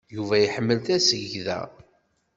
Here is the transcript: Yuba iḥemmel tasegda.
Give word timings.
Yuba 0.15 0.35
iḥemmel 0.39 0.79
tasegda. 0.85 1.59